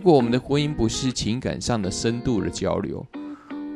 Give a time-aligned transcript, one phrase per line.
[0.00, 3.04] 如果我们的婚姻不是情感上的深度的交流，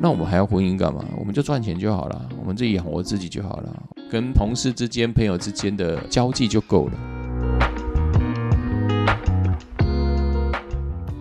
[0.01, 1.05] 那我们还要婚姻干嘛？
[1.19, 7.14] 我们就赚钱就好了，我们自己养活自己就好了，跟同事之间、朋友之间的交际就够了。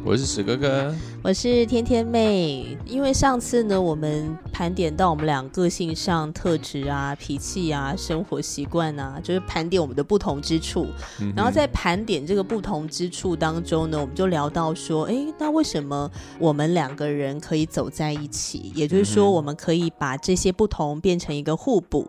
[0.06, 2.76] 我是史哥哥，我是天天妹。
[2.84, 10.88] 因为上次呢，我们盘点到我们俩个性上特质啊、脾气啊、生活习惯啊，就是盘点我们的不同之处。
[11.34, 18.72] 然后在盘点这个不同之处当中呢，我们就聊到说，哎，那为什么我们两个人可以走在一起？
[18.74, 22.06] 也就是说，我们可以把这些不同变成一个互补，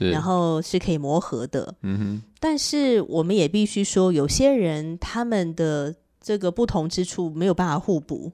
[0.00, 1.72] 然后是可以磨合的。
[1.82, 2.22] 嗯哼。
[2.40, 5.94] 但是我们也必须说，有些人他们的。
[6.28, 8.30] 这个不同之处没有办法互补，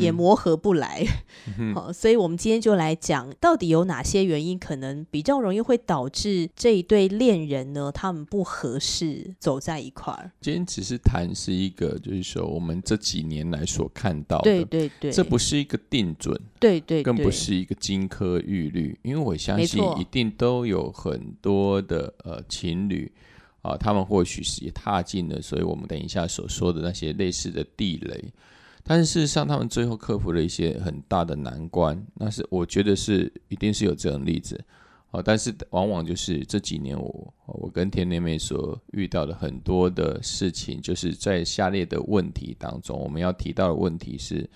[0.00, 1.06] 也磨合不来，
[1.76, 7.92] 好，所以我们今天就来讲，到底有哪些原因可能比较容易会导致这一对恋人呢？
[7.92, 10.32] 他们不合适走在一块儿。
[10.40, 23.12] 今天只是谈是一个，就是说我们这几年来所看到的，对对对，这不是一个定准，对对，更不是一个金科玉律，因为我相信一定都有很多的呃情侣。
[23.66, 28.32] 啊，他们或许是也踏进了，所以我们等一下所说的那些类似的地雷，
[28.84, 32.00] 但是事实上，他们最后克服了一些很大的难关。
[32.14, 34.62] 那是我觉得是一定是有这种例子，
[35.10, 44.48] 啊，但是往往就是这几年我我跟天天妹所遇到的很多的事情，就是在下列的问题当中，我们要提到的问题是。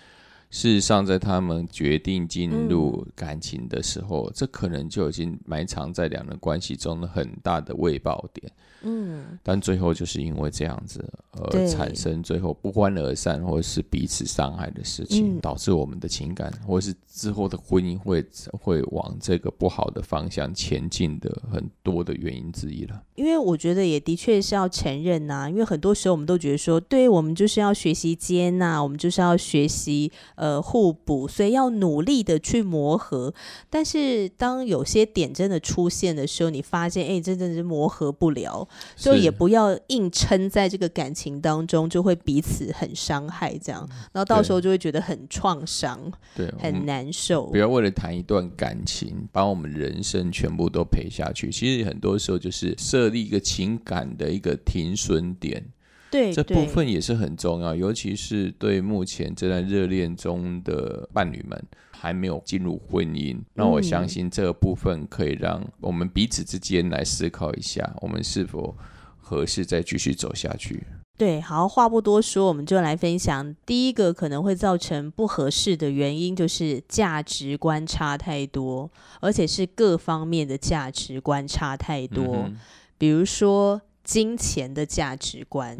[0.51, 8.53] 事实上，在他们决定进入感情的时候，这可能就已经埋藏在两人关系中的很大的未爆点。
[8.83, 23.03] 嗯，但最后就是因为这样子而产生最后不欢而散，或者是彼此伤害的事情，导致我们的情感或是之后的婚姻会会往这个不好的方向前进的很多的原因之一了。
[23.17, 30.11] 因为我觉得也的确是要承认呐，因为很多时候我们都觉得说，对我们就是要学习接纳，我们就是要学习。
[30.41, 33.34] 呃，互补，所以要努力的去磨合。
[33.69, 47.48] 但是当有些点真的出现的时候，你发现，哎，真的是磨合不了，就也不要硬撑在这个感情当中，就会彼此很伤害，这样，然后到时候就会觉得很创伤，对，很难受。
[47.48, 51.50] 不要为了谈一段感情，把我们人生全部都赔下去。
[51.50, 55.62] 其实很多时候就是设立一个情感的一个停损点。
[56.11, 61.63] 对，这部分也是很重要，尤其是对目前正在热恋中的伴侣们，
[61.93, 63.39] 还没有进入婚姻。
[63.55, 68.77] 那我相信这个部分可以让我们彼此之间来思考一下，我们是否
[69.21, 70.83] 合适再继续走下去。
[71.17, 78.91] 对，好，话不多说，我们就来分享第一个可能会造成不合适的原因，就是价值观差太多，
[79.21, 82.51] 而且是各方面的价值观差太多，
[82.98, 83.81] 比如说。
[84.11, 85.77] 金钱的价值观，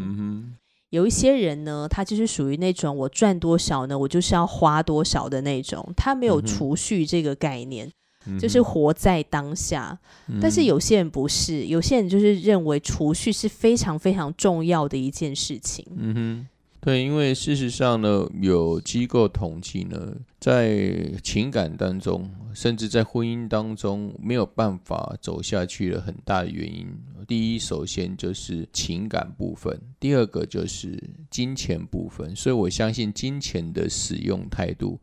[0.91, 7.91] 有一些人呢，他就是属于那种我赚多少呢，我就是要花多少的那种，他没有储蓄这个概念，
[8.39, 9.99] 就是活在当下。
[10.41, 15.85] 但是有些人不是，有些人就是认为储蓄是非常非常重要的一件事情。
[15.97, 16.47] 嗯哼。
[16.83, 26.89] 对，因为事实上呢，有机构统计呢，在情感当中，甚至在婚姻当中，没有办法走下去的很大原因，
[27.29, 30.99] 第一，首先就是情感部分；第二个就是
[31.29, 32.35] 金钱部分。
[32.35, 34.99] 所以我相信，金钱的使用态度，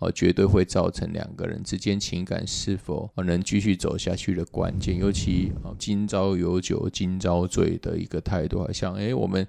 [0.00, 4.98] 哦，绝对会造成两个人之间情感是否能继续走下去的关键。
[4.98, 9.46] 尤其，今朝有酒今朝醉的一个态度，好像哎，我们。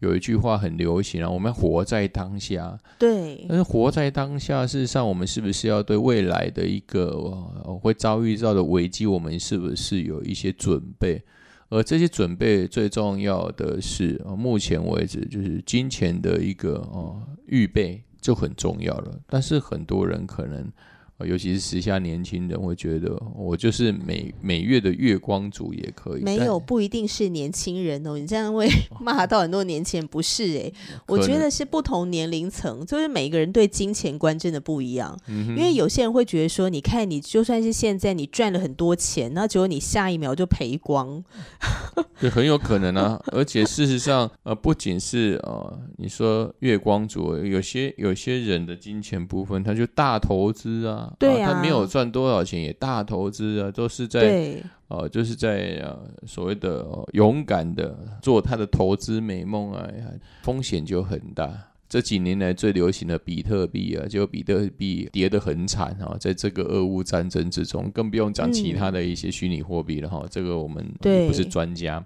[0.00, 2.78] 有一句话很流行啊，我们活在当下。
[2.98, 7.18] 对，但是活在当下，事实上，我们是不是要对未来的一个
[7.80, 11.22] 会遭遇到的危机，我们是不是有一些准备？
[11.68, 19.18] 而这些准备最重要的是，目前为止就是金钱的一个哦预备就很重要了。
[19.26, 20.70] 但是很多人可能。
[21.24, 26.22] 尤其是时下年轻人会觉得，我就是每每月的月光族也可以。
[26.22, 28.18] 没有，不一定是年轻人哦。
[28.18, 28.68] 你这样会
[29.00, 30.58] 骂到很多年轻人，不是？
[30.58, 30.72] 哎，
[31.06, 35.18] 我觉得是不同年龄层，就是每个人对金钱观真的不一样。
[35.26, 41.24] 因为有些人会觉得说，你看你就算是现在你赚了很多钱，那结果你下一秒就赔光，
[42.20, 43.18] 对，很有可能啊。
[43.28, 51.05] 而且事实上，呃，不仅是呃，你说月光族，有些有些人的金钱部分，他就大投资啊。
[51.18, 59.88] 对啊，他没有赚多少钱，也大投资啊，都是在呃，就是在呃所谓的勇敢的做他的投资美梦啊，
[60.42, 61.52] 风险就很大。
[61.88, 70.26] 这几年来最流行的比特币啊，就比特币跌得很惨啊，在这个俄乌战争之中，更不用讲其他的一些虚拟货币了哈。
[70.30, 72.04] 这个我们不是专家。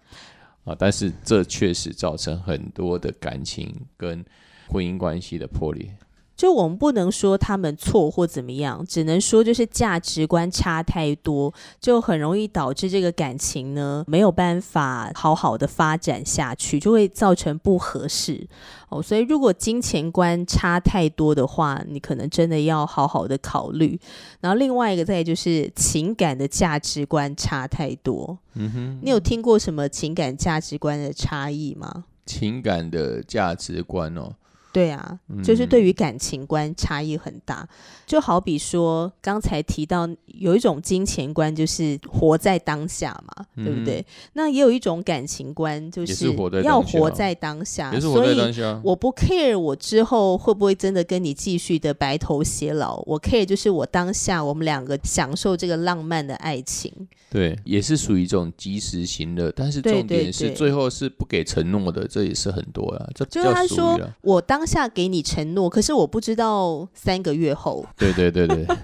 [0.64, 4.22] 啊，但是这确实造成很多的感情跟
[4.68, 5.90] 婚姻关系的破裂。
[6.40, 18.48] 就我们不能说他们错或怎么样，只能说就是价值观差太多，就很容易导致这个感情呢没有办法好好的发展下去，就会造成不合适
[18.88, 19.02] 哦。
[19.02, 24.00] 所以如果金钱观差太多的话，你可能真的要好好的考虑。
[24.40, 28.38] 然后另外一个再就是情感的价值观差太多。
[28.54, 32.04] 嗯哼，你有听过什么情感价值观的差异吗？
[32.24, 34.32] 情感的价值观哦。
[34.72, 37.68] 对啊，就是对于感情观差异很大，
[38.06, 44.04] 就好比说刚才提到有一种金钱观，就是活在当下嘛，对不对？
[44.34, 46.32] 那也有一种感情观，就是
[46.62, 48.38] 要活在当下，所以
[48.84, 56.92] 我不 care 我之后会不会真的跟你继续的白头偕老，我 care 就是我当下我们两个享受这个浪漫的爱情。
[57.28, 63.08] 对，也是属于一种及时行乐，但是重点是最后是不给承诺的，这也是很多啊。
[63.14, 67.84] 这就是他说我当下给你承诺，可是我不知道三个月后。
[67.96, 68.66] 对对对对。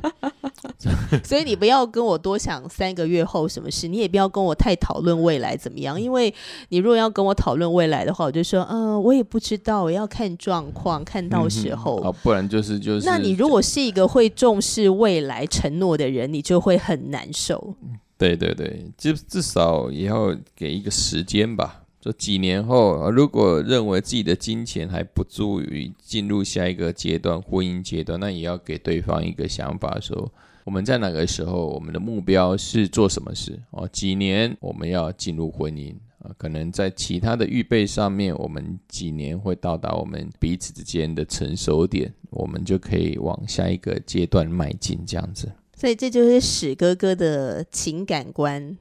[1.25, 6.33] 所以你不要跟我多想三个月后什么事，你也不要跟我太讨论未来怎么样，因为
[6.69, 11.97] 你如果要跟我讨论未来的话，我就说嗯，我也不知道，我要看状况，看到时候。
[12.01, 13.07] 啊，不然就是就是。
[13.07, 17.75] 那你如果是一个会重视未来承诺的人，你就会很难受。
[18.19, 21.83] 对对对，至至少也要给一个时间吧。
[22.07, 30.33] 说几年后，如果认为自己的金钱还不足以进入下一个阶段婚姻阶段，那也要给对方一个想法，说
[30.63, 33.89] 我们在哪个时候，我们的目标是做什么事哦？
[33.89, 36.31] 几年我们要进入婚姻啊？
[36.39, 45.51] 可能在其他的预备上面，我们几年会到达我们彼此之间的成熟点，我们就可以往下一个阶段迈进，这样子。
[45.79, 48.77] 所以这就是史哥哥的情感观，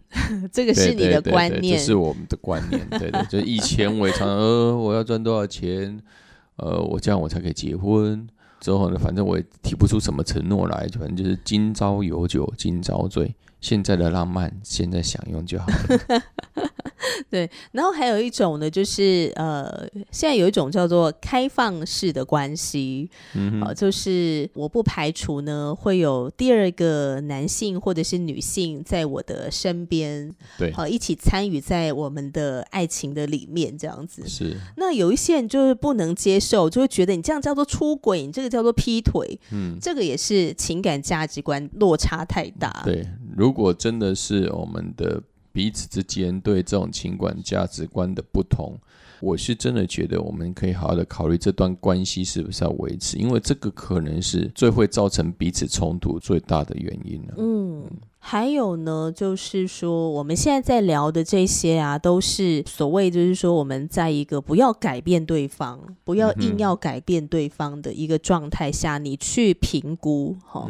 [0.49, 2.87] 这个是你的观念，这是我们的观念。
[2.89, 6.01] 对对，就以前我也常呃，我要赚多少钱，
[6.55, 8.25] 呃，我这样我才可以结婚。
[8.61, 13.35] 之后呢，反正我也提不出什么承诺来，反正就是今朝有酒今朝醉。
[13.65, 16.21] 现在的浪漫，现在享用就好了。
[17.31, 34.57] 对，然后还有一种呢，就是呃，现在有一种叫做开放式的关系，嗯，好，就是我不排除呢会有第二个男性或者是女性在我的身边，对，好，一起参与在我们的爱情的里面，这样子是。
[34.77, 42.81] 那有一些人就是不能接受，就会觉得你这样叫做出轨，你这个叫做劈腿，嗯，这个也是情感价值观落差太大。
[42.83, 43.05] 对，
[43.35, 45.21] 如果真的是我们的。
[45.55, 48.77] 彼此之间对这种情感价值观的不同，
[49.21, 57.35] 我是真的觉得我们可以好好的考虑这段关系是不是要维持，因为这个可能是最会造成彼此冲突最大的原因了。
[57.37, 57.85] 嗯。
[58.27, 70.67] 还有呢，就是说我们现在在聊的这些啊，都是所谓就是说我们在一个不要改变对方，不要硬要改变对方的一个状态下，你去评估哈。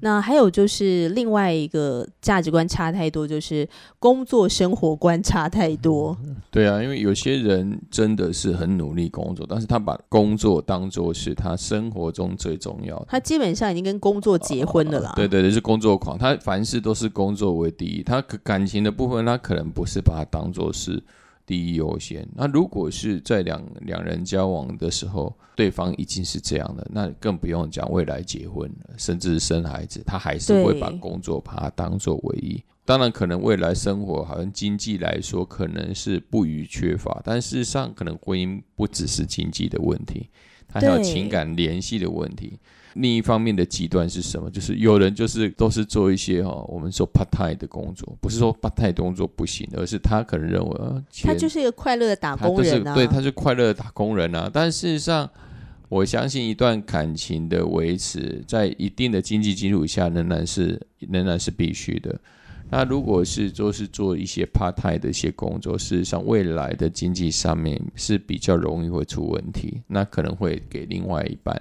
[0.00, 3.68] 那还有就是另外一个价值观差太多，就是
[3.98, 6.16] 工作生活观差太多。
[6.50, 15.12] 对啊，因为有些人真的是很努力工作，但是他把工作当做是他生活中最重要的，他基本上已经跟工作结婚了啦。
[15.14, 16.93] 对对对，是工作狂，他凡事都。
[16.94, 21.02] 是工作为第一，他感情的部分，他可能不是把它当做是
[21.44, 22.26] 第一优先。
[22.34, 32.62] 那如果是在两两人交往的时候，对方已经是这样的，那更不用讲未来结婚了，甚至是生孩子，他还是会把工作把它当做唯一。
[32.86, 40.28] 当然，可能未来生活好像经济来说可能是不予缺乏，但事实上，可能婚姻不只是经济的问题，
[40.68, 42.58] 它还有情感联系的问题。
[42.94, 44.50] 另一方面的极端是什么？
[44.50, 54.50] 就是有人就是都是做一些哈，我们说 part time 的工作，不是说 part time 工作不行，而是他可能认为啊，他就是一个快乐的打工人啊，对，他是快乐的打工人啊。
[54.52, 55.28] 但事实上，
[55.88, 62.18] 我相信一段感情的维持，在一定的经济基础下，仍然是仍然是必须的。
[62.70, 71.60] 那如果是都是做一些 part time 的一些工作，事实上未来的经济上面是比较容易会出问题，那可能会给另外一半。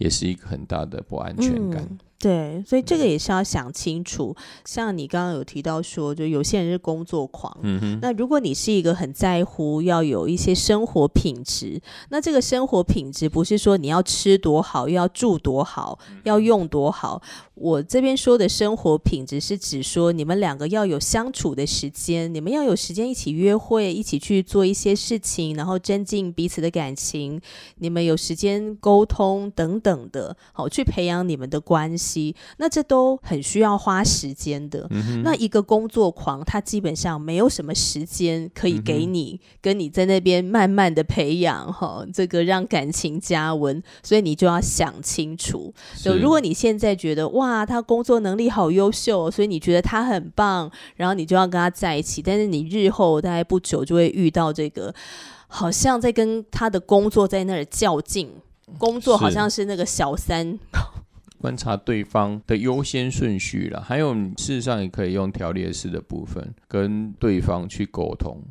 [0.00, 1.86] 也是一个很大的不安全感。
[2.20, 4.34] 对，所以这个也是要想清楚。
[4.64, 7.54] 像你刚刚有提到说，就有些人是工作狂。
[7.62, 7.98] 嗯哼。
[8.00, 17.20] 那如果你是一个很在乎要有一些生活品质，那这个生活品质不是说你要吃多好，又要住多好，要用多好。
[17.54, 27.38] 我这边说的生活品质是指说，你们两个要有相处的时间，你们要有时间一起约会，一起去做一些事情，然后增进彼此的感情。
[27.76, 29.90] 你们有时间沟通等等。
[29.90, 32.09] 等的，好去培养你们的关系，
[32.56, 34.88] 那这都很需要花时间的。
[35.22, 45.72] 那一个工作狂，他基本上没有什么时间可以给你，跟你在那边慢慢的培养哈，这个让感情加温，所以你就要想清楚。
[46.02, 54.94] 就如果你现在觉得哇，他工作能力好优秀，所以你觉得他很棒，然后你就要跟他在一起，但是你日后大概不久就会遇到这个。
[55.52, 58.30] 好像在跟他的工作在那儿较劲，
[58.78, 60.56] 工作好像是那个小三。
[61.40, 68.42] 观察对方的优先顺序了，还有事实上也可以用条列式的部分跟对方去沟通。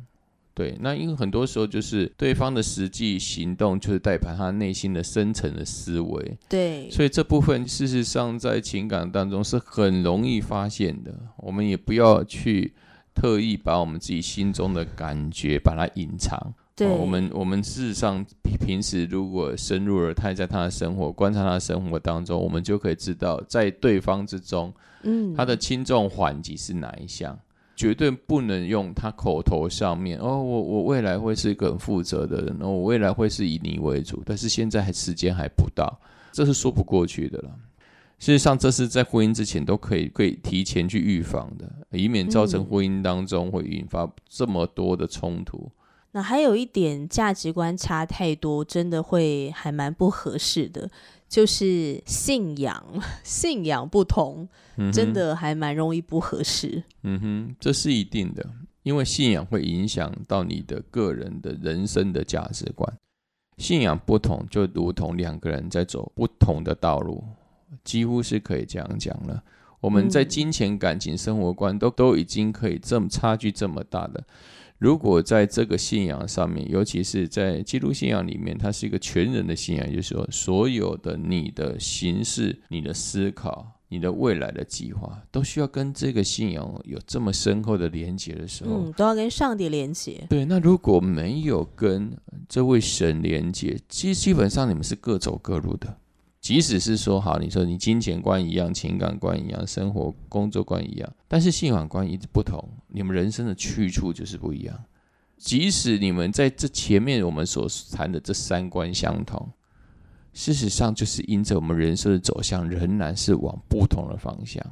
[0.52, 6.36] 对，那因为很多时候就是对方的实际行动就是代表他内心的深层的思维。
[6.48, 11.14] 对，所以这部分事实上在情感当中是很容易发现的。
[11.38, 12.74] 我们也不要去
[13.14, 16.52] 特意把我们自己心中的感觉把它隐藏。
[16.88, 18.24] 我们我们事实上
[18.58, 24.72] 平时如果深入而太在他的生活，观察他的生活当中，我们就可以知道在对方之中，
[25.02, 27.38] 嗯，他的轻重缓急是哪一项，
[27.74, 36.00] 绝对不能用他口头上面哦，我我未来会是一个很负责的人，我未来会是以你为主，但是现在还时间还不到，
[36.32, 37.50] 这是说不过去的了。
[38.18, 45.70] 事实上，这是在婚姻之前都可以可以提前去预防的，以免造成婚姻当中会引发这么多的冲突。
[46.12, 50.90] 那还有一点价值观差太多，真的会还蛮不合适的，
[51.28, 52.84] 就是信仰
[53.22, 54.48] 信仰不同，
[54.92, 56.82] 真的还蛮容易不合适。
[57.02, 58.44] 嗯哼，这是一定的，
[58.82, 62.92] 因为信仰会影响到你的个人的人生的价值观。
[63.58, 67.22] 信仰不同，就如同两个人在走不同的道路，
[67.84, 69.40] 几乎是可以这样讲了。
[69.80, 74.22] 我们在金钱、感情、生活观都都已经可以这么差距这么大的。
[74.80, 90.24] 如果在这个信仰上面，尤其是在基督信仰里面，它是一个全人的信仰，就是说，所有的你的形式、你的思考、你的未来的计划，都需要跟这个信仰有这么深厚的连接的时候，嗯，都要跟上帝连接。
[90.30, 92.16] 对，那如果没有跟
[92.48, 95.94] 这位神连接，基基本上你们是各走各路的。
[96.40, 104.74] 即使是说好，你说你金钱观一样，情感观一样，生活工作观一样，但是信仰观一直不同，你们人生的去处就是不一样。
[105.36, 109.50] 即使你们在这前面我们所谈的这三观相同，
[110.32, 114.64] 事实上就是因着我们人生的走向仍然是往不同的方向。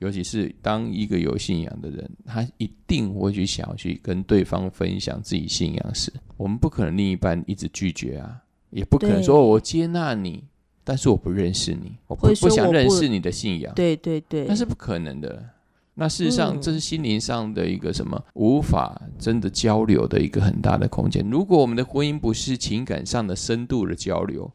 [0.00, 10.42] 尤其是当一个有信仰的人，他一定会去想要去跟对方分享自己信仰时，我们不可能另一半一直拒绝啊，也不可能说我接纳你。
[10.88, 15.44] 但是我不认识你，我不不想认识你的信仰，对对对，那是不可能的。
[15.92, 21.28] 那事实上，这是心灵上的一个什么无法真的交流的一个很大的空间。
[21.28, 24.50] 如果我们的婚姻不是情感上的深度的交流，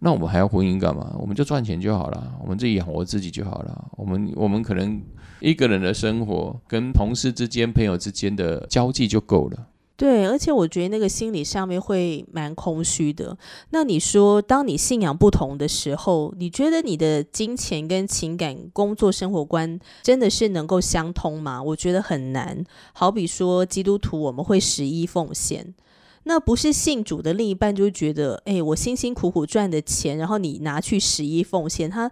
[0.00, 1.14] 那我们还要婚姻干嘛？
[1.20, 3.84] 我们就赚钱就好了，我们自己养活自己就好了。
[3.92, 5.00] 我们我们可能
[5.38, 9.66] 一个人的生活跟同事之间、朋友之间的交际就够了。
[10.00, 13.36] 对，而且我觉得那个心理上面会蛮空虚的。
[13.68, 21.62] 那你说，当你信仰不同的时候，你觉得你的金钱跟情感、工作、生活观真的是能够相通吗？
[21.62, 22.64] 我觉得很难。
[22.94, 25.74] 好比说，基督徒我们会十一奉献，
[26.22, 32.10] 那不是信主的另一半就觉得，哎，我辛辛苦苦赚的钱，然后你拿去十一奉献，他。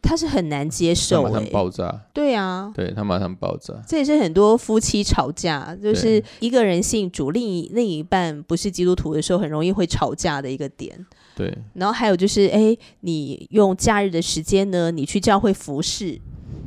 [0.00, 2.00] 他是很难接受，马上爆炸。
[2.12, 3.74] 对啊，对他马上爆炸。
[3.86, 11.06] 这也是很多夫妻吵架，就是一个人信主，另一另一半不是基督徒的时候，很容易会吵架的一个点。
[11.36, 11.56] 对。
[11.74, 16.18] 然后还有就是，哎，你用假日的时间呢，你去教会服侍，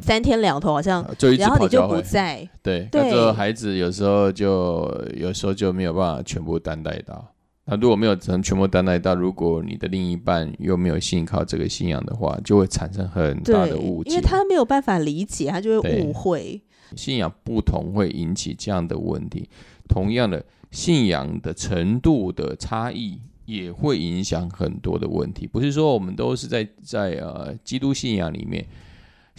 [0.01, 1.03] 三天两头好像，
[1.38, 2.47] 然后你就不在。
[2.61, 2.88] 对。
[2.91, 3.33] 那个。
[3.33, 7.33] 孩子有时候就有时候就没有办法全部担待到。
[7.72, 16.62] 那如果没有能全部担待到，如果你的另一半又没有信靠这个信仰的话，就会产生很大的误解，因为他没有办法理解，他就会误会。
[16.98, 19.48] 信仰不同会引起这样的问题，
[19.88, 25.48] 同样的信仰的程度的差异也会影响很多的问题。
[25.48, 28.66] 不是说我们都是在在呃基督信仰里面。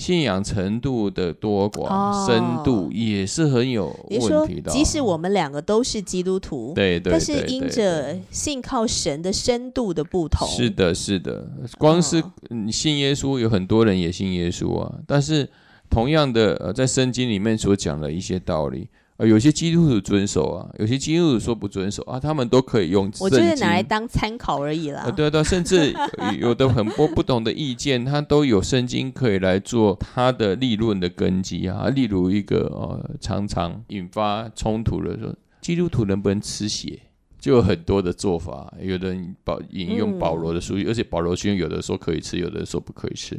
[0.03, 4.73] 信仰程度的多寡、深度也是很有问题的。
[4.73, 11.49] 即使我们两个都是基督徒，对对，但是因着信靠神的深度的不同，是的，是的。
[11.79, 14.93] 光是你信耶稣，有很多人也信耶稣啊。
[15.07, 15.49] 但是
[15.89, 18.89] 同样的，呃，在圣经里面所讲的一些道理。
[19.27, 23.11] 有些基督徒遵守啊，有些基督徒说不遵守啊，他们都可以用。
[23.21, 25.11] 我就是拿来当参考而已啦。
[25.11, 25.95] 对对，甚至
[26.39, 31.89] 有的很多不同的意见，他都有圣经可以来做他的立论的根基啊。
[31.89, 36.99] 例如一个呃，常常引发冲突的说，基督徒能不能吃血？
[37.39, 43.37] 就有很多的做法，有的人保引用保罗的书，而且保罗书有的说可以吃，有的说不可以吃。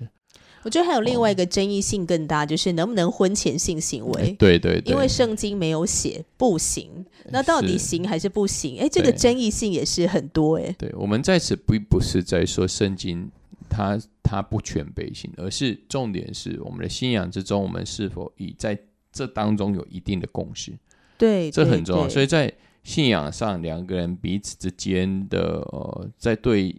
[0.63, 4.31] 我觉得还有另外一个争议性更大，就是能不能婚前性行为？
[4.39, 8.79] 对对，因为圣经没有写不行，那到底行还是不行？
[8.79, 10.73] 哎，这个争议性也是很多哎。
[10.77, 13.29] 对，我们在此并不是在说圣经
[13.69, 18.77] 它它不全备性，而是重点是我们的信仰之中，我们是否已在
[19.11, 20.71] 这当中有一定的共识？
[21.17, 22.07] 对，这很重要。
[22.07, 22.51] 所以在
[22.83, 26.75] 信仰上，两个人彼此之间的呃，在对。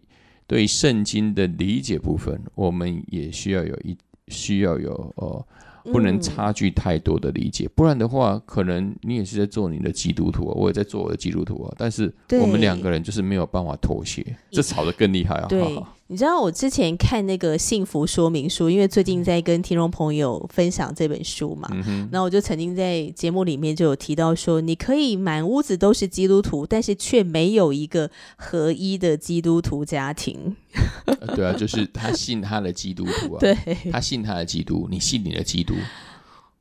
[0.47, 3.97] 对圣经的理解部分，我们也需要有一
[4.29, 5.47] 需要有呃，
[5.85, 15.47] 不能差距太多的理解，不然的话，可能你也是在做你的基督徒啊，我也在做我的基督徒啊，但是我们两个人就是没有办法妥协，这吵得更厉害啊！
[15.49, 15.63] 对。
[16.07, 21.69] 你知道我之前看那个幸福说明书，因为最近在跟听众朋友分享这本书嘛，
[22.11, 30.55] 那我就曾经在节目里面就有提到说，你可以满屋子都是基督徒，但是却没有一个合一的基督徒家庭。
[31.35, 33.57] 对啊，就是他信他的基督徒啊， 对，
[33.91, 35.73] 他信他的基督，你信你的基督，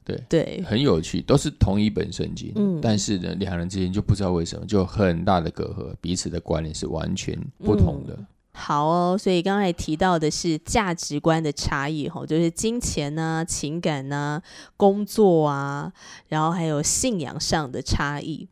[0.06, 8.18] 对对，很有趣，都是同一本圣经，嗯，但是呢，两人之间就不知道为什么就很大的隔阂，彼此的观念是完全不同的。
[8.56, 14.42] 好哦，所以刚才提到的是价值观的差异，吼，就是金钱呐、情感呐、
[14.78, 15.92] 工作啊，
[16.28, 18.48] 然后还有信仰上的差异，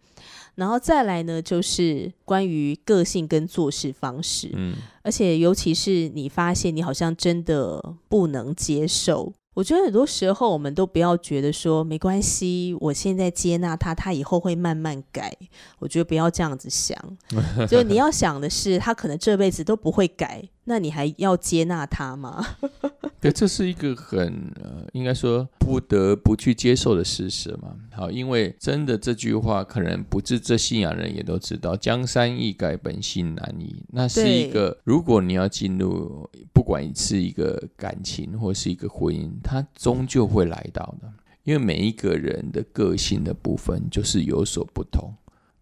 [0.55, 9.31] 然后再来呢，就是关于个性跟做事方式，嗯，而且尤其是你发现你好像真的不能接受。
[9.53, 15.35] 我觉得很多时候，我们都不要觉得说没关系，我现在接纳他，他以后会慢慢改。
[15.79, 16.97] 我觉得不要这样子想，
[17.67, 20.41] 就你要想的是，他可能这辈子都不会改。
[20.65, 22.45] 那你还要接纳他吗？
[23.19, 27.75] 对，这是一个很呃，应该说不得不去接受的事实嘛。
[27.91, 33.83] 好，因为真的这句话，可能不是这信仰人也都知道，“江山易改，本性难移”。
[33.93, 41.11] 那是一个，如果你要进入，不管是一个感情或是一个婚姻，它终究会来到的。
[41.43, 45.13] 因为每一个人的个性的部分就是有所不同。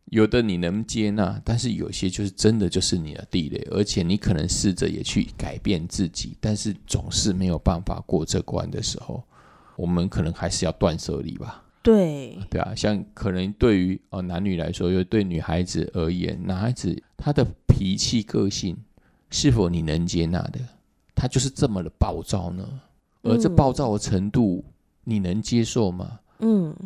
[0.09, 9.23] 有的你能接纳，但是有些就是真的就是你的地雷，而且你可能试着也去改变自己，但是总是没有办法过这关的时候，
[9.75, 11.63] 我们可能还是要断舍离吧。
[11.81, 18.75] 对，对啊，像可能对于哦男女来说，又对女孩子而言，男孩子他的脾气个性
[19.29, 20.59] 是否你能接纳的？
[21.15, 22.67] 他就是这么的暴躁呢？
[23.21, 24.63] 而这暴躁的程度，
[25.03, 26.07] 你能接受吗？
[26.11, 26.19] 嗯，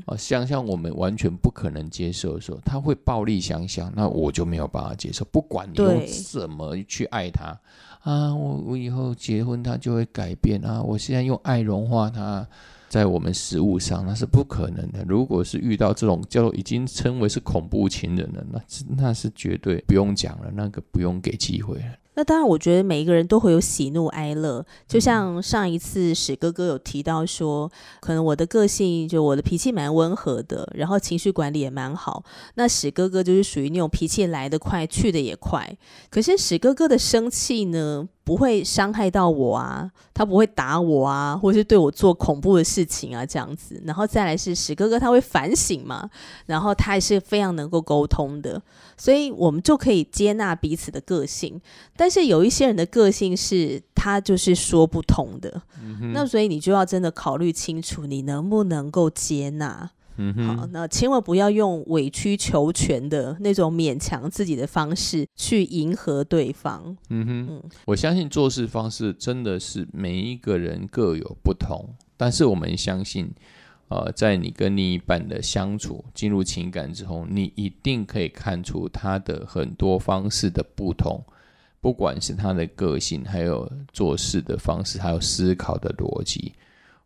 [0.05, 5.23] 哦，像像我们完全不可能接受的时候，他会暴力想想，那我就没有办法接受。
[5.25, 7.57] 不管你用什么去爱他
[8.01, 12.47] 啊，我我以后结婚他就会改变啊，我现在用爱融化他，
[12.89, 15.05] 在我们食物上那是不可能的。
[15.07, 18.61] 如果是遇到这种叫已经称为是恐怖情人了，那
[18.97, 21.85] 那是绝对不用讲了，那个不用给机会了。
[22.15, 24.65] 那当然，我觉得每一个人都会有喜怒哀乐。
[24.87, 32.23] 就像上一次史哥哥有提到说，可能我的个性就我的脾气蛮温和的，然后情绪管理也蛮好。
[32.55, 35.75] 那史哥哥就是属于那种脾气来得快，去得也快。
[36.09, 38.07] 可是史哥哥的生气呢？
[38.25, 43.81] 不会伤害到我啊，他不会打我啊，或是对我做恐怖的事情啊，这样子。
[43.83, 46.09] 然后再来是史哥哥，他会反省嘛，
[46.45, 48.61] 然后他也是非常能够沟通的，
[48.97, 51.59] 所以我们就可以接纳彼此的个性。
[51.95, 55.61] 但是有一些人的个性是他就是说不通的，
[56.13, 59.91] 那所以你就要真的考虑清楚，你能不能够接纳。
[60.15, 66.95] 嗯好，那千万不要用委曲求全的那种勉强自己的方式去迎合对方。
[67.09, 73.33] 嗯哼，我相信做事方式真的是每一个人各有不同，但是我们相信，
[73.93, 81.23] 呃，在你跟另一半的相处进入情感之后，你一定可以看出他的很多方式的不同，
[81.79, 86.53] 不管是他的个性，还有做事的方式，还有思考的逻辑。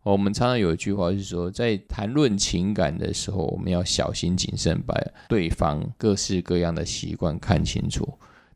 [0.04, 4.95] 我们常常有一句话是说，在谈论情感的时候，我们要小心谨慎，把
[5.28, 8.08] 对方各式各样的习惯看清楚。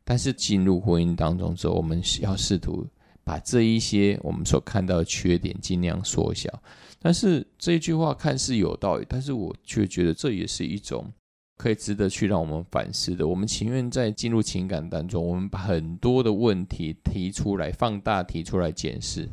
[0.04, 2.86] 但是进入婚姻当中之后，我们要试图
[3.24, 6.48] 把这一些我们所看到的缺点尽量缩小。
[7.02, 11.10] 但是这句话看似有道理，但是我却觉得这也是一种
[11.58, 13.26] 可以值得去让我们反思的。
[13.26, 19.28] 我们情愿在进入情感当中，我们把很多的问题提出来，放大提出来检视。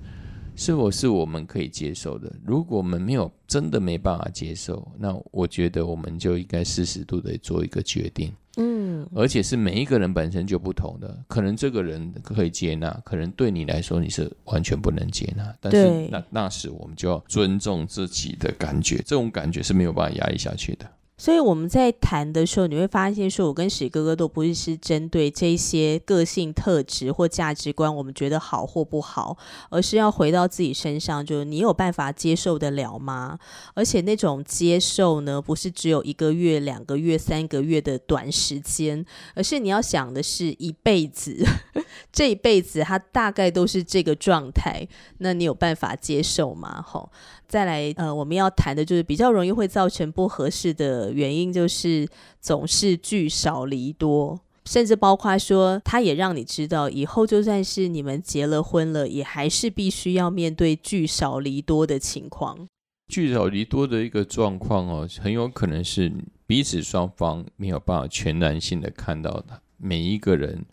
[0.55, 2.29] 是否是我们可以接受的？
[2.45, 8.34] 如果我们没有真的没办法接受，那我觉得我们就应该适时度的做一个决定。
[8.60, 15.56] 嗯，而且是每一个人本身就不同的，可能这个人可以接纳，可能对你来说你是完全不能接纳。
[15.62, 20.86] 但是那那时我们就要尊重自己的感觉，这种感觉是没有办法压抑下去的。
[21.19, 29.38] 所以我们在谈的时候，你会发现，说我跟史哥哥都不是是针对这些个性特质或价值观，我们觉得好或不好，
[29.69, 33.38] 而是要回到自己身上，就是你有办法接受得了吗？
[33.73, 39.05] 而且那种接受呢，不是只有一个月、两个月、三个月的短时间，
[39.36, 41.45] 而是你要想的是一辈子，
[42.13, 46.82] 这一辈子他大概都是这个状态，那你有办法接受吗？
[46.82, 47.12] 吼。
[47.49, 52.07] 再来，呃，我们要谈的就是比较容易会造成不合适的原因，就是
[52.39, 62.67] 总是聚少离多，甚至包括说，他也让你知道，以后就算是你们结了婚了，也还是必须要面对聚少离多的情况。
[63.07, 66.13] 聚少离多的一个状况哦，很有可能是
[66.45, 70.63] 彼此双方没有办法全然性的看到他每一个人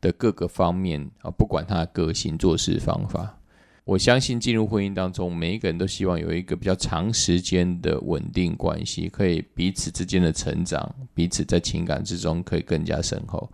[0.00, 3.38] 的各个方面啊，不管他的个性、做事方法。
[3.84, 13.50] 我相信进入婚姻当中，每一个人都希望有一个比较长时间的稳定关系，可以彼此之间的成长，彼此在情感之中可以更加深厚。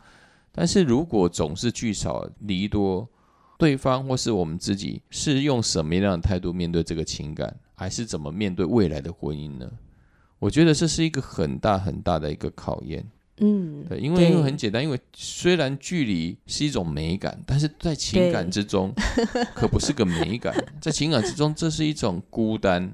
[0.53, 3.09] 但是如果总是聚少离多，
[3.57, 9.67] 对方或是我们自己是用什么样的态度面对这个情感，还是怎么面对未来的婚姻呢？
[10.39, 13.05] 我觉得这是一个很大很大的一个考验。
[13.41, 18.93] 嗯，对，因为因为很简单，因为虽然距离是一种美感，但是在情感之中
[19.55, 22.93] 可不是个美感，在情感之中这是一种孤单，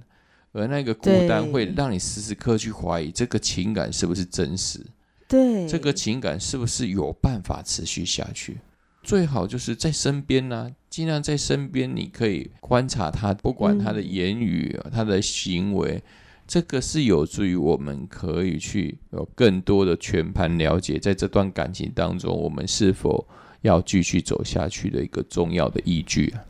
[0.53, 4.81] 而那个孤单会让你时时刻去怀疑这个情感是不是真实，
[5.29, 8.59] 对，这个情感是不是有办法持续下去？
[9.03, 16.03] 最好就是在身边呢，尽量在身边，你可以观察他，不管他的言语、他的行为。
[16.47, 23.27] 这个是有助于我们可以去有更多的全盘了解，在这段感情当中，我们是否
[23.63, 26.45] 要继续走下去的一个重要的依据啊。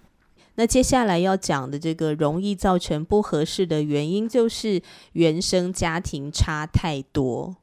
[0.56, 7.56] 那接下来要讲的这个容易造成不合适的原因，就是原生家庭差太多。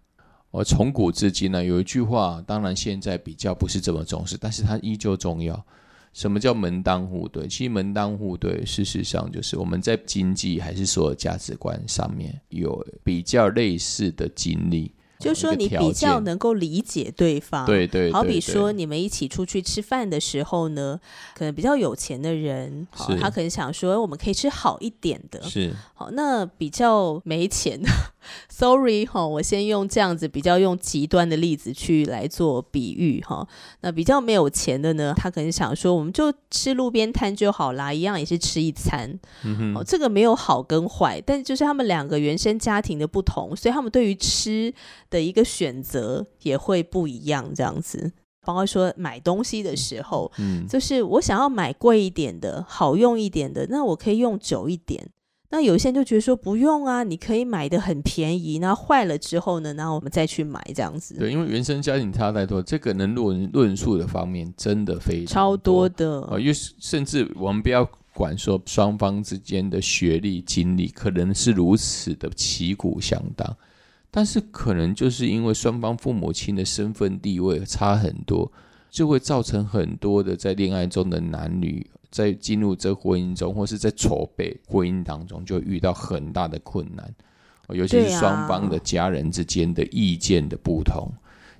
[0.51, 5.65] 哦，从古至今呢，有一句话，当然现在比较不是这么重视，但是它依旧重要。
[6.13, 7.47] 什么叫门当户对？
[7.47, 14.91] 其实门当户对，事实上就是我们在经济还是所有价值观上面有比较类似的经历。
[15.21, 20.99] 就说你比较能够理解对方，对对，好比说你们一起出去吃饭的时候呢，
[21.35, 27.89] 可能比较有钱的人，好，他可能想说我们可以吃好一点的，是好，那比较没钱的。
[28.49, 33.47] Sorry 哈，我先用这样子比较用极端的例子去来做比喻哈。
[33.81, 39.19] 那比较没有钱的呢，他可能想说，我们就吃路边摊就好啦，一样也是吃一餐。
[39.75, 44.71] 哦，这个没有好跟坏，但就是他们两个原生家庭的不同，所以他们对于吃
[45.11, 47.53] 的一个选择也会不一样。
[47.53, 48.11] 这样子，
[48.43, 55.11] 包括说买东西的时候，嗯，就是我想要买贵一点的、好用一点的，那我可以用久一点。
[55.53, 61.15] 那有些人就觉得说不用啊，你可以买的很便宜，那坏了之后呢，然后我们再去买这样子。
[61.15, 73.57] 对，因为原生家庭差太多，这个能论论述的方面真的非常超多的啊，因为甚至我们不要管说双方之间的学历、经历可能是如此的旗鼓相当，
[74.11, 78.51] 但是可能就是因为双方父母亲的身份地位差很多，
[78.89, 81.89] 就会造成很多的在恋爱中的男女。
[82.11, 87.09] 在进入这婚姻中，或是在筹备婚姻当中，就遇到很大的困难，
[87.69, 91.09] 尤其是双方的家人之间的意见的不同。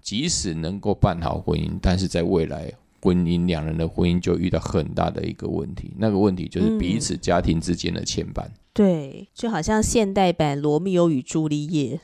[0.02, 2.70] 即使能够办好婚姻，但是在未来
[3.02, 8.46] 婚姻两人的婚姻就遇到很大的一个问题，那个问题就是彼此家庭之间的牵绊。
[8.74, 12.00] 对，就好像现代版《罗密欧与朱丽叶》。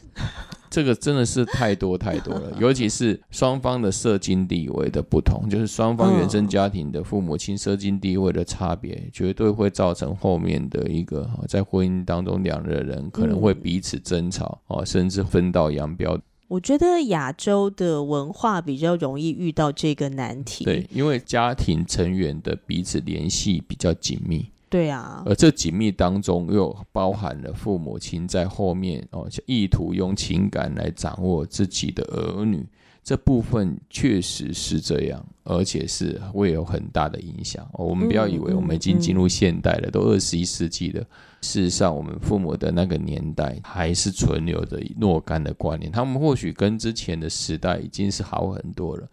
[0.70, 16.20] 这个真的是太多太多了， 尤其是双方的社经地位的不同，就是双方原生家庭的父母亲社经地位的差别，绝对会造成后面的一个在婚姻当中两个人可能会彼此争吵哦，甚至分道扬镳。
[16.48, 24.46] 我觉得亚洲的文化比较容易遇到这个难题，对，因为家庭成员的彼此联系比较紧密。
[24.70, 32.66] 对啊，而这紧密当中又包含了父母亲在后面哦，意图用情感来掌握自己的儿女，
[33.08, 37.66] 这部分确实是这样，而且是会有很大的影响。
[37.72, 41.02] 我们不要以为我们已经进入现代了，都二十一世纪了。
[41.42, 49.08] 事实上，我们父母的那个年代还是存留着若干的观念，他们或许跟之前的时代已经是好很多了，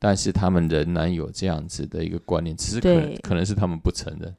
[0.00, 4.34] 但是他们仍然有这样子的一个观念，只是可能可能是他们不承认。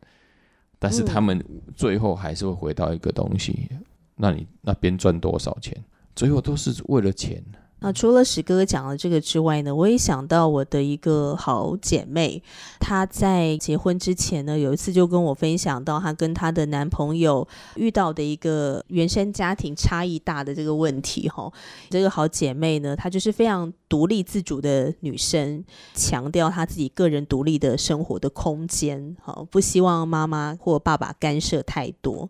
[0.77, 1.41] 但是他们
[1.73, 3.69] 最后还是会回到一个东西，
[4.17, 5.81] 那你那边赚多少钱，
[6.17, 7.41] 最后都是为了钱。
[7.81, 12.41] 那除了史哥哥讲了这个之外呢，我也想到我的一个好姐妹，
[12.79, 21.29] 她在结婚之前呢，有一次就跟我分享到她跟她的男朋友遇到的一个原生家庭差异大的这个问题。
[21.29, 21.51] 哈，
[21.89, 25.63] 这个好姐妹呢，她就是非常独立自主的女生，
[25.93, 32.29] 强调她自己个人独立的生活的空间，好，不希望妈妈或爸爸干涉太多。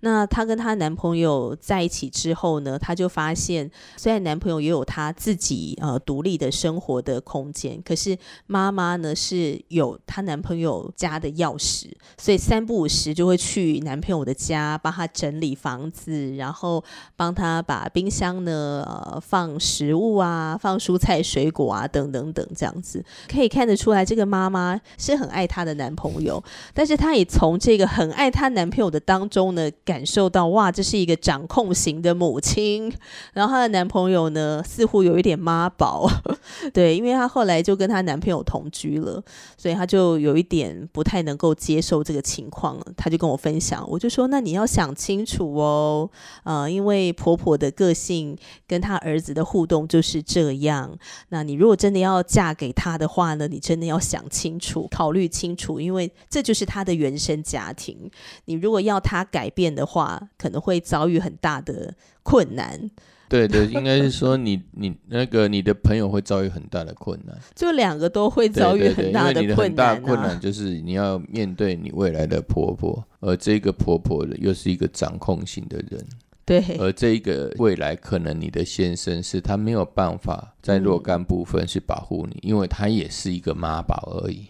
[0.00, 16.82] 那她跟她男朋友在一起之后呢，她就发现，虽然男朋友也有他自己呃独立的生活的空间，可是妈妈呢是有她男朋友家的钥匙，所以三不五时就会去男朋友的家帮他整理房子，然后
[17.16, 26.40] 帮他把冰箱呢呃放食物啊，放蔬菜水果啊等等等这样子，可以看得出来这个妈妈是很爱她的男朋友，
[26.72, 29.68] 但是她也从这个很爱她男朋友的当中呢。
[29.88, 32.92] 感受到哇，这是一个掌控型的母亲。
[33.32, 36.06] 然后她的男朋友呢，似乎有一点妈宝，
[36.74, 39.24] 对，因为她后来就跟她男朋友同居了，
[39.56, 42.78] 所以她就有一点不太能够接受这个情况。
[42.98, 46.10] 她就跟我分享，我就说，那你要想清楚哦，
[46.44, 50.94] 呃，因为婆婆的个性跟她儿子的互动就是这样。
[51.30, 58.10] 那你如果真的要嫁给他的话呢，你真的要想清楚，考虑清楚，因为这就是他的原生家庭。
[58.44, 59.77] 你如果要他改变。
[59.78, 62.90] 的话，可能会遭遇很大的困难。
[63.28, 69.76] 对对， 应该是说你你那个你的朋友会遭遇很大的困难，就两个都会遭遇很大的困难。
[69.76, 76.04] 大困难就是你要面对你未来的婆婆，而这个婆婆又是一个掌控型的人。
[76.46, 84.46] 对，而这一个未来可能你的先生是他没有办法在若干部分去保护你，因为他也是一个妈宝而已。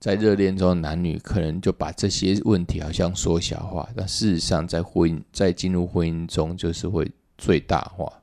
[0.00, 8.22] 在热恋中，男女可能就把这些问题好像缩小化，但事实上，在婚姻在进入婚姻中，就是会最大化。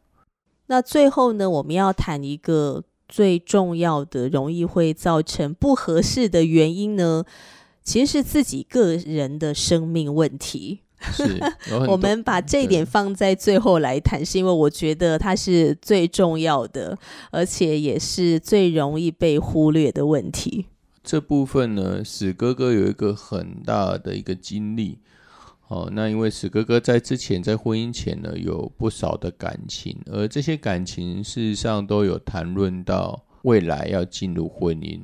[0.67, 7.23] 那最后呢，我们要谈一个最重要的、容易会造成不合适的原因呢，
[7.83, 10.79] 其实是自己个人的生命问题。
[11.11, 11.39] 是，
[11.88, 16.97] 我们把这一点放在最后来谈，是因为我觉得它是最重要的，
[17.31, 20.67] 而且也是最容易被忽略的问题。
[21.05, 24.97] 这部分呢，史哥哥有一个很大的一个经历，
[25.67, 34.99] 哦，那因为史哥哥在之前在婚姻前呢，有不少的感情，而这些感情事实上都有谈论到未来要进入婚姻。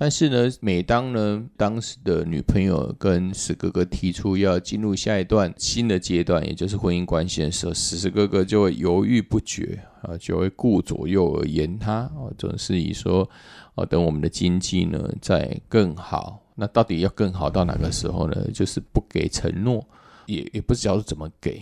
[0.00, 13.28] 但是呢，每当呢当时的女朋友跟史哥哥提出要进入下一段新的阶段，也就是婚姻关系的时候，史史哥哥就会犹豫不决啊，就会顾左右而言他啊，总是以说
[13.78, 18.36] 哦，等我们的经济呢再更好，那到底要更好到哪个时候呢？
[18.52, 19.84] 就是不给承诺，
[20.26, 21.58] 也也不知道怎么给。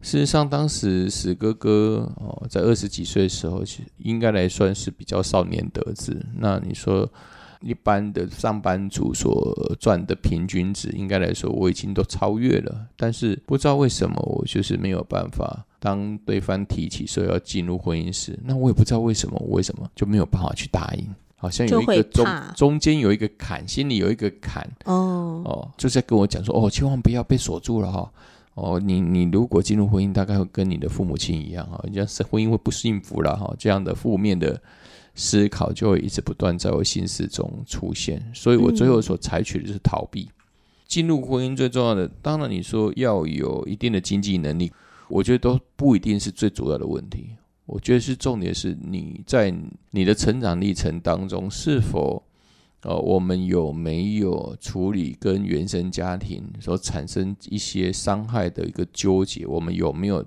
[0.00, 6.24] 事实上，当时史哥哥哦，在二十几岁的时候，其实应该来算是比较少年得志。
[6.36, 7.10] 那你说？
[7.60, 15.64] 一般的上班族所赚的平均值，应该来说我已经都超越了，但是不知道为什么我就是没有办法。
[15.78, 21.08] 当对方提起说要进入婚姻时，那我也不知道为什么，我为什么就没有办法去答应？
[21.44, 22.26] 好像有一个中
[22.56, 28.10] 中间有一个坎，心里有一个坎哦哦，就在跟我讲说哦，千万不要被锁住了哈
[28.54, 34.58] 哦，你你如果进入婚姻，大概会跟你的父母亲一样哈，人家是婚姻会不幸福了哈，这样的负面的。
[35.16, 40.28] 思考就会一直不断在我心思中出现，所以我最后所采取的就是逃避。
[40.88, 44.72] 进入婚姻最重要的，当然你说要有一定的经济能力，
[45.06, 47.28] 我觉得都不一定是最主要的问题。
[47.66, 49.54] 我觉得是重点是你在
[49.90, 52.22] 你的成长历程当中，是否
[52.82, 59.46] 呃，我们有没有处理跟原生家庭所产生一些伤害的一个纠结？
[59.46, 60.24] 我们有没有？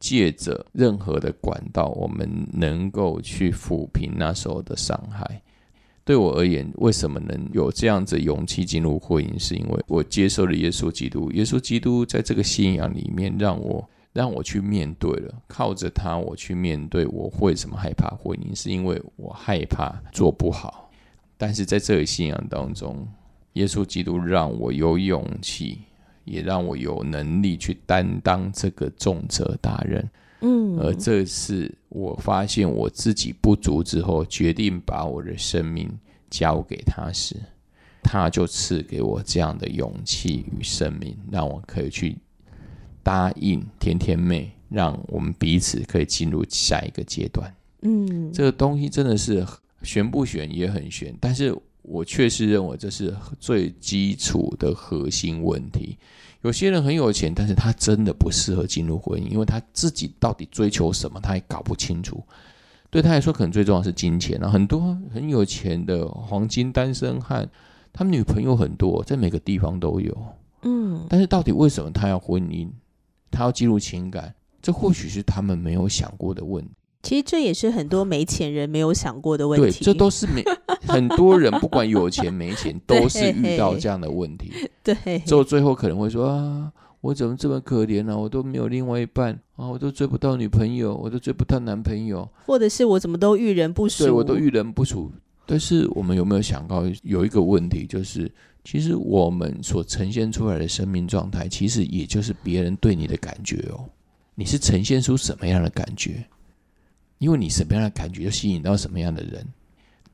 [0.00, 5.42] 借着任何的管道，我们能够去抚平那时候的伤害。
[6.04, 9.36] 对我而言，为什么能有这样子勇气进入婚姻？
[9.36, 11.32] 是因为我接受了耶稣基督。
[11.32, 17.06] 耶稣基督在这个信仰里面，让我让我去面对了，靠着他，我去面对。
[17.06, 18.54] 我为什么害怕婚姻？
[18.54, 20.90] 是因为我害怕做不好。
[21.36, 23.06] 但是在这个信仰当中，
[23.54, 25.80] 耶稣基督让我有勇气。
[26.30, 30.06] 也让我有能力去担当这个重责大任，
[30.42, 35.90] 嗯，而这次我发现我自己不足之后，决定把我的生命
[36.28, 37.34] 交给他时，
[38.02, 42.18] 他就赐给我这样的勇气与生命，让我可以去
[43.08, 47.50] 答应甜甜妹，让我们彼此可以进入下一个阶段。
[47.80, 49.46] 嗯，这个东西真的是
[49.82, 55.96] 悬不悬也很悬，但是我确实认为这是最基础的核心问题。
[56.42, 62.22] 有些人很有钱，但是他真的不适合进入婚姻，因为他自己到底追求什么，他也搞不清楚。
[62.90, 64.50] 对他来说，可能最重要是金钱啊。
[64.50, 67.48] 很多很有钱的黄金单身汉，
[67.90, 70.14] 他们女朋友很多，在每个地方都有。
[70.60, 72.68] 嗯，但是到底为什么他要婚姻？
[73.30, 74.34] 他要记录情感？
[74.60, 76.70] 这或许是他们没有想过的问题。
[77.02, 79.66] 其实这也是很多没钱人没有想过的问题。
[79.66, 80.42] 对，这都是没
[80.86, 84.52] 很多人不管有钱没钱， 都是遇到这样的问题。
[84.82, 86.72] 对，之后最后可能会说啊。
[87.00, 88.18] 我怎么这么可怜呢？
[88.18, 89.68] 我都没有另外一半啊！
[89.68, 94.02] 我都追不到女朋友，我都追不到男朋友，或者是我怎么都遇人不淑？
[94.02, 95.08] 对我都遇人不淑。
[95.46, 98.28] 但是我们有没有想到有一个问题，就是
[98.70, 103.88] 其实我们所呈现出来的生命状态，其实也就是别人对你的感觉哦。
[104.34, 106.22] 你是呈现出什么样的感觉？
[107.16, 109.42] 因为你什么样的感觉，就吸引到什么样的人。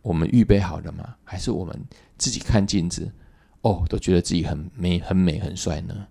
[0.02, 1.16] 我们预备好了吗？
[1.24, 1.76] 还是我们
[2.16, 3.10] 自己看镜子，
[3.62, 6.06] 哦，都觉得自己很美、很美、很帅呢？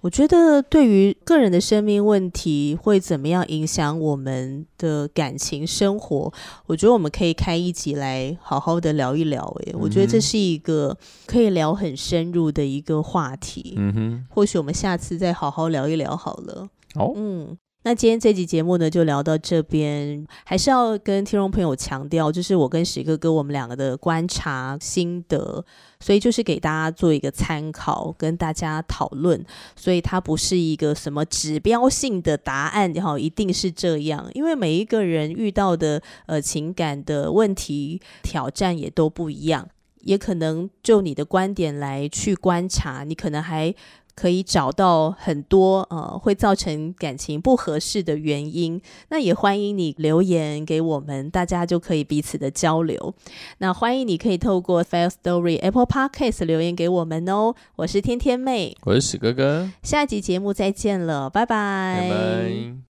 [0.00, 6.32] 我觉得对于个人的生命问题会怎么样影响我们的感情生活，
[6.66, 9.44] 我觉得我们可以开一集来好好的聊一聊。
[9.66, 13.74] 诶，我觉得这是一个可以聊很深入的一个话题。
[13.76, 16.68] 嗯哼，或许我们下次再好好聊一聊好了。
[16.94, 17.58] 好，嗯。
[17.88, 20.22] 那今天这集节目呢，就聊到这边。
[20.44, 25.64] 还是要跟听众朋友强调，就是我跟史哥哥我们两个的观察心得，
[25.98, 29.42] 所以就是给大家做一个参考，跟大家讨论。
[29.74, 34.28] 所以它不是一个什么指标性的答案，哈，一定是这样。
[34.34, 39.66] 因为每一个人遇到的呃情感的问题挑战也都不一样，
[40.00, 43.74] 也可能就你的观点来去观察，你可能还。
[44.18, 53.14] 可以找到很多呃会造成感情不合适的原因，那也欢迎你留言给我们，大家就可以彼此的交流。
[53.58, 57.54] 那欢迎你可以透过 Fail Story Apple Podcast 留言给我们哦。
[57.76, 62.00] 我是天天妹，我是史哥哥，下集节目再见了，拜拜。
[62.00, 62.88] 拜拜。